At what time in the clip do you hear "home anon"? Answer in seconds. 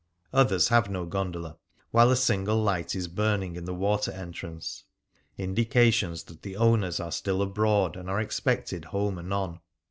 8.85-9.59